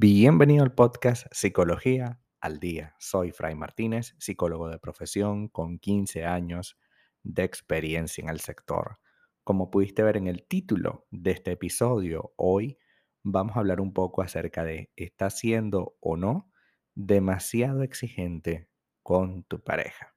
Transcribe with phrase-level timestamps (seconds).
[0.00, 2.94] Bienvenido al podcast Psicología al Día.
[3.00, 6.78] Soy Fray Martínez, psicólogo de profesión con 15 años
[7.24, 9.00] de experiencia en el sector.
[9.42, 12.78] Como pudiste ver en el título de este episodio, hoy
[13.24, 16.48] vamos a hablar un poco acerca de ¿estás siendo o no
[16.94, 18.68] demasiado exigente
[19.02, 20.14] con tu pareja?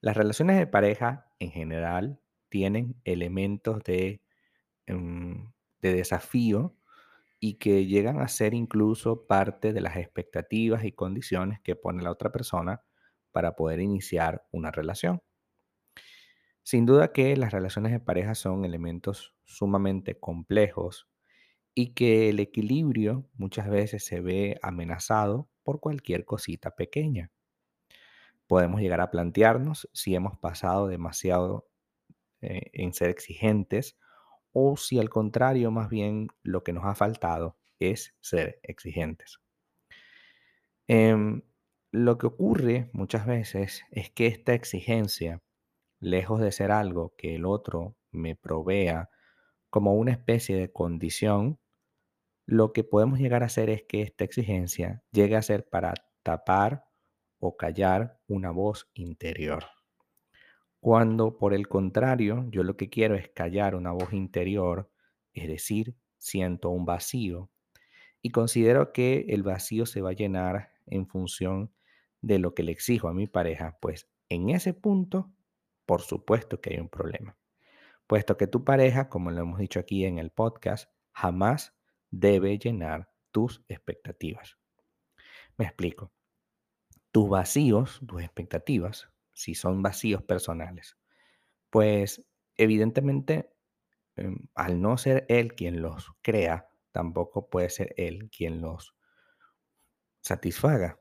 [0.00, 4.22] Las relaciones de pareja en general tienen elementos de,
[4.86, 6.76] em, de desafío
[7.44, 12.12] y que llegan a ser incluso parte de las expectativas y condiciones que pone la
[12.12, 12.84] otra persona
[13.32, 15.20] para poder iniciar una relación.
[16.62, 21.08] Sin duda que las relaciones de pareja son elementos sumamente complejos
[21.74, 27.32] y que el equilibrio muchas veces se ve amenazado por cualquier cosita pequeña.
[28.46, 31.68] Podemos llegar a plantearnos si hemos pasado demasiado
[32.40, 33.98] eh, en ser exigentes
[34.52, 39.40] o si al contrario, más bien lo que nos ha faltado es ser exigentes.
[40.86, 41.42] Em,
[41.90, 45.42] lo que ocurre muchas veces es que esta exigencia,
[46.00, 49.10] lejos de ser algo que el otro me provea
[49.70, 51.58] como una especie de condición,
[52.46, 56.84] lo que podemos llegar a hacer es que esta exigencia llegue a ser para tapar
[57.38, 59.64] o callar una voz interior.
[60.82, 64.90] Cuando por el contrario, yo lo que quiero es callar una voz interior,
[65.32, 67.52] es decir, siento un vacío
[68.20, 71.72] y considero que el vacío se va a llenar en función
[72.20, 75.30] de lo que le exijo a mi pareja, pues en ese punto,
[75.86, 77.36] por supuesto que hay un problema.
[78.08, 81.76] Puesto que tu pareja, como lo hemos dicho aquí en el podcast, jamás
[82.10, 84.58] debe llenar tus expectativas.
[85.56, 86.10] Me explico.
[87.12, 89.12] Tus vacíos, tus expectativas,
[89.42, 90.96] si son vacíos personales,
[91.70, 92.26] pues
[92.56, 93.50] evidentemente
[94.16, 98.94] em, al no ser él quien los crea, tampoco puede ser él quien los
[100.20, 101.00] satisfaga.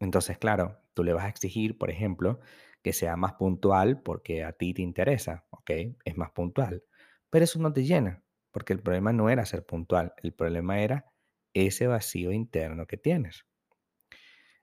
[0.00, 2.40] Entonces, claro, tú le vas a exigir, por ejemplo,
[2.82, 5.70] que sea más puntual porque a ti te interesa, ¿ok?
[6.04, 6.82] Es más puntual.
[7.30, 11.12] Pero eso no te llena, porque el problema no era ser puntual, el problema era
[11.54, 13.46] ese vacío interno que tienes.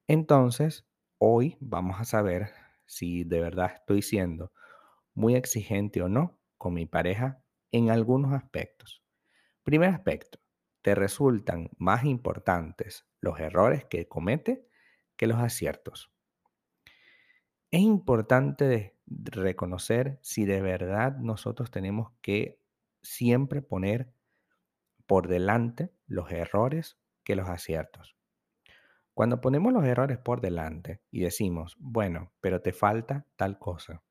[0.07, 0.85] Entonces,
[1.19, 2.49] hoy vamos a saber
[2.89, 4.51] si de verdad estoy siendo
[5.13, 9.03] muy exigente o no con mi pareja en algunos aspectos.
[9.63, 10.39] Primer aspecto,
[10.81, 14.67] te resultan más importantes los errores que comete
[15.15, 16.11] que los aciertos.
[17.69, 22.59] Es importante reconocer si de verdad nosotros tenemos que
[23.03, 24.11] siempre poner
[25.05, 28.18] por delante los errores que los aciertos.
[29.19, 34.01] Cuando ponemos los errores por delante y decimos, bueno, pero te falta tal cosa.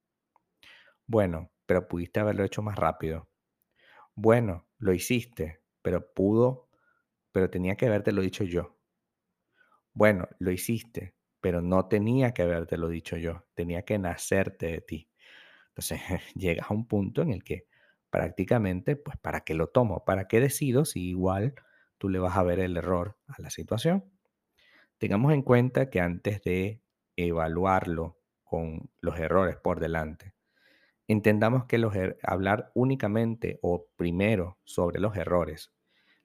[1.06, 3.28] Bueno, pero pudiste haberlo hecho más rápido.
[4.14, 6.70] Bueno, lo hiciste, pero pudo,
[7.32, 8.78] pero tenía que habértelo dicho yo.
[9.92, 15.10] Bueno, lo hiciste, pero no tenía que habértelo dicho yo, tenía que nacerte de ti.
[15.70, 16.00] Entonces
[16.34, 17.66] llegas a un punto en el que
[18.10, 20.04] prácticamente, pues, ¿para qué lo tomo?
[20.04, 21.54] ¿Para qué decido si igual
[21.98, 24.04] tú le vas a ver el error a la situación?
[24.98, 26.82] Tengamos en cuenta que antes de
[27.16, 30.34] evaluarlo con los errores por delante,
[31.06, 35.72] entendamos que er, hablar únicamente o primero sobre los errores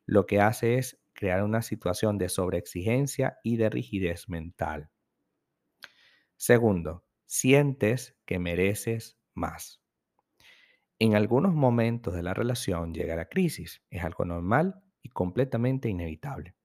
[0.06, 4.90] lo que hace es crear una situación de sobreexigencia y de rigidez mental.
[6.36, 9.82] Segundo, sientes que mereces más.
[11.00, 16.56] En algunos momentos de la relación llega la crisis, es algo normal y completamente inevitable,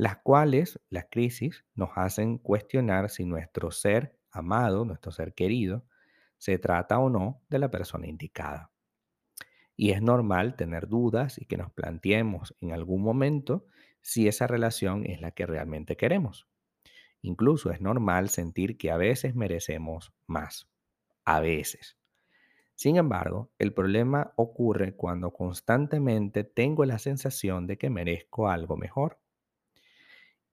[0.00, 5.84] las cuales, las crisis, nos hacen cuestionar si nuestro ser amado, nuestro ser querido,
[6.38, 8.70] se trata o no de la persona indicada.
[9.76, 13.66] Y es normal tener dudas y que nos planteemos en algún momento
[14.00, 16.48] si esa relación es la que realmente queremos.
[17.20, 20.66] Incluso es normal sentir que a veces merecemos más.
[21.26, 21.98] A veces.
[22.74, 29.20] Sin embargo, el problema ocurre cuando constantemente tengo la sensación de que merezco algo mejor.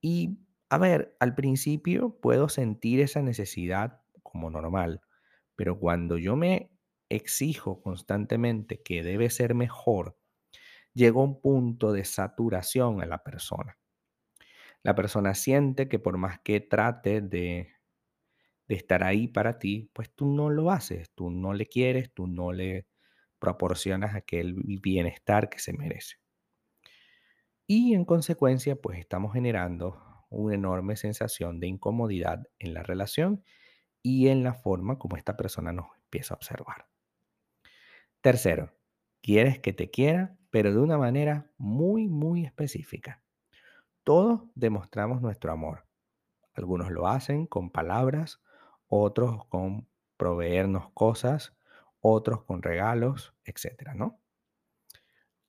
[0.00, 0.38] Y,
[0.70, 5.00] a ver, al principio puedo sentir esa necesidad como normal,
[5.56, 6.70] pero cuando yo me
[7.08, 10.18] exijo constantemente que debe ser mejor,
[10.94, 13.78] llega un punto de saturación en la persona.
[14.82, 17.68] La persona siente que por más que trate de,
[18.68, 22.26] de estar ahí para ti, pues tú no lo haces, tú no le quieres, tú
[22.26, 22.86] no le
[23.38, 26.16] proporcionas aquel bienestar que se merece.
[27.68, 33.44] Y en consecuencia, pues estamos generando una enorme sensación de incomodidad en la relación
[34.02, 36.88] y en la forma como esta persona nos empieza a observar.
[38.20, 38.72] Tercero,
[39.22, 43.22] quieres que te quiera, pero de una manera muy, muy específica.
[44.04, 45.86] todos demostramos nuestro amor.
[46.54, 48.42] Algunos lo hacen con palabras,
[48.88, 51.56] otros con proveernos cosas,
[52.00, 54.20] otros con regalos, etcétera, ¿no?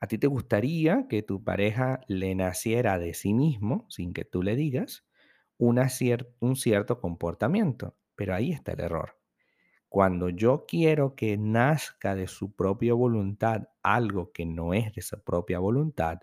[0.02, 4.44] ¿A ti te gustaría que tu pareja le naciera de sí mismo, sin que tú
[4.44, 5.06] le digas,
[5.58, 7.96] un cierto comportamiento?
[8.16, 9.18] Pero ahí está el error.
[9.90, 15.22] Cuando yo quiero que nazca de su propia voluntad algo que no es de su
[15.24, 16.20] propia voluntad,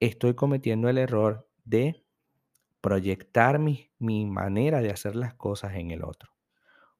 [0.00, 2.04] estoy cometiendo el error de
[2.80, 6.30] proyectar mi manera de hacer las cosas en el otro.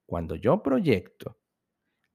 [0.07, 1.39] Cuando yo proyecto,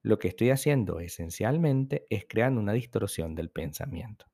[0.02, 4.26] lo que estoy haciendo esencialmente es creando una distorsión del pensamiento.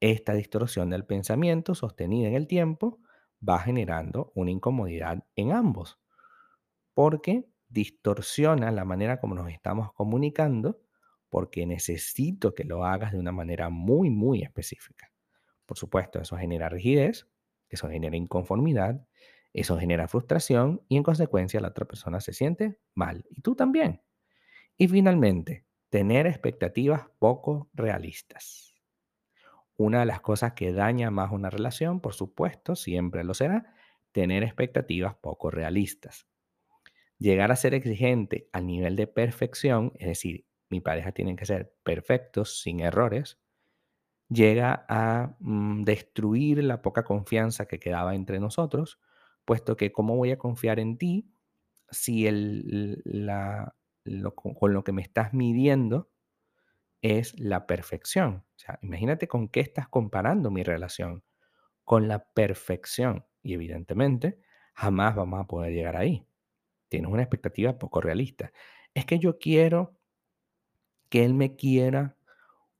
[0.00, 3.00] Esta distorsión del pensamiento sostenida en el tiempo
[3.46, 5.98] va generando una incomodidad en ambos,
[6.94, 10.80] porque distorsiona la manera como nos estamos comunicando,
[11.28, 15.12] porque necesito que lo hagas de una manera muy, muy específica.
[15.66, 17.28] Por supuesto, eso genera rigidez,
[17.68, 19.06] eso genera inconformidad,
[19.52, 24.02] eso genera frustración y en consecuencia la otra persona se siente mal y tú también.
[24.76, 28.74] Y finalmente, tener expectativas poco realistas.
[29.76, 33.74] Una de las cosas que daña más una relación, por supuesto, siempre lo será,
[34.12, 36.26] tener expectativas poco realistas.
[37.18, 41.72] Llegar a ser exigente al nivel de perfección, es decir, mi pareja tiene que ser
[41.82, 43.38] perfectos, sin errores,
[44.28, 49.00] llega a mm, destruir la poca confianza que quedaba entre nosotros,
[49.44, 51.30] puesto que cómo voy a confiar en ti
[51.90, 53.74] si el, la,
[54.34, 56.10] con lo que me estás midiendo
[57.02, 58.44] es la perfección.
[58.56, 61.22] O sea, imagínate con qué estás comparando mi relación,
[61.84, 63.26] con la perfección.
[63.42, 64.40] Y evidentemente,
[64.74, 66.26] jamás vamos a poder llegar ahí.
[66.88, 68.52] Tienes una expectativa poco realista.
[68.94, 69.98] Es que yo quiero
[71.08, 72.16] que él me quiera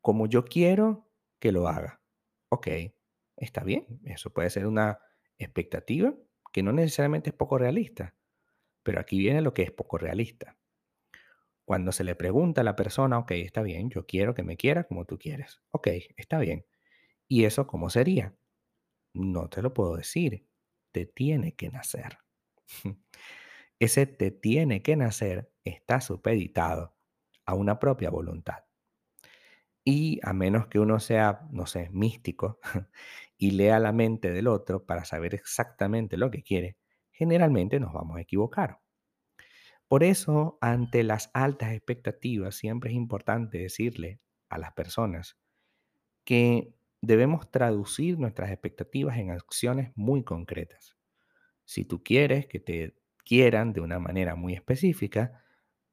[0.01, 2.01] como yo quiero que lo haga.
[2.51, 2.69] Ok,
[3.37, 3.87] está bien.
[4.05, 4.99] Eso puede ser una
[5.39, 6.15] expectativa
[6.53, 8.15] que no necesariamente es poco realista.
[8.83, 10.57] Pero aquí viene lo que es poco realista.
[11.65, 14.85] Cuando se le pregunta a la persona, ok, está bien, yo quiero que me quiera
[14.85, 15.63] como tú quieres.
[15.71, 16.67] Ok, está bien.
[17.29, 18.35] ¿Y eso cómo sería?
[19.15, 20.49] No te lo puedo decir.
[20.93, 22.19] Te tiene que nacer.
[23.81, 26.97] Ese te tiene que nacer está supeditado
[27.47, 28.65] a una propia voluntad.
[29.87, 32.59] Y a menos que uno sea, no sé, místico
[33.39, 36.77] y lea la mente del otro para saber exactamente lo que quiere,
[37.13, 38.81] generalmente nos vamos a equivocar.
[39.89, 45.37] Por eso, ante las altas expectativas, siempre es importante decirle a las personas
[46.25, 50.97] que debemos traducir nuestras expectativas en acciones muy concretas.
[51.65, 55.45] Si tú quieres que te quieran de una manera muy específica,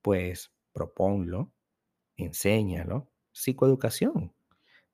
[0.01, 1.51] pues proponlo,
[2.17, 3.09] enséñalo.
[3.33, 4.33] Psicoeducación.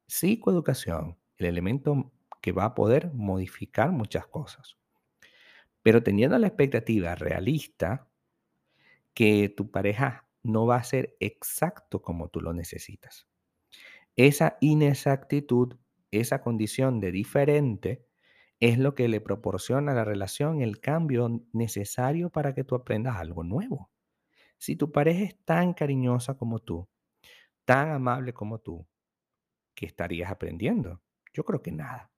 [0.08, 2.12] Psicoeducación, el elemento
[2.42, 4.78] que va a poder modificar muchas cosas.
[5.82, 8.07] Pero teniendo la expectativa realista
[9.18, 13.28] que tu pareja no va a ser exacto como tú lo necesitas.
[14.16, 15.76] Esa inexactitud,
[16.12, 18.06] esa condición de diferente,
[18.60, 23.16] es lo que le proporciona a la relación el cambio necesario para que tú aprendas
[23.16, 23.90] algo nuevo.
[24.60, 26.88] Si tu pareja es tan cariñosa como tú,
[27.66, 28.86] tan amable como tú,
[29.74, 31.02] ¿qué estarías aprendiendo?
[31.34, 32.12] Yo creo que nada.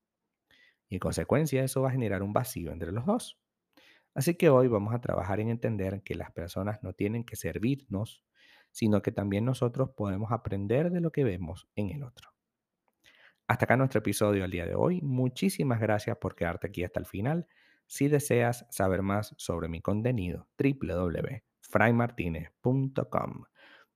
[0.89, 3.39] Y en consecuencia eso va a generar un vacío entre los dos.
[4.19, 8.21] Así que hoy vamos a trabajar en entender que las personas no tienen que servirnos,
[8.69, 12.29] sino que también nosotros podemos aprender de lo que vemos en el otro.
[13.47, 14.99] Hasta acá nuestro episodio del día de hoy.
[15.01, 17.47] Muchísimas gracias por quedarte aquí hasta el final.
[17.87, 23.45] Si deseas saber más sobre mi contenido, www.fraymartinez.com.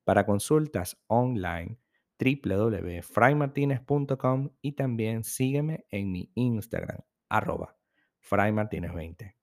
[0.06, 1.80] Para consultas online,
[2.18, 7.76] www.fraymartinez.com y también sígueme en mi Instagram, arroba
[8.22, 9.43] fraymartinez20.